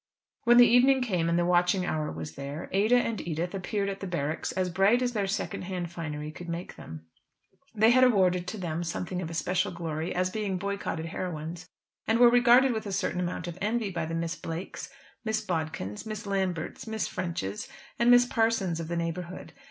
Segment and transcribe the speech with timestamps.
[0.45, 3.99] When the evening came, and the witching hour was there, Ada and Edith appeared at
[3.99, 7.05] the barracks as bright as their second hand finery could make them.
[7.75, 11.67] They had awarded to them something of especial glory as being boycotted heroines,
[12.07, 14.89] and were regarded with a certain amount of envy by the Miss Blakes,
[15.23, 19.53] Miss Bodkins, Miss Lamberts, Miss Ffrenchs, and Miss Parsons of the neighbourhood.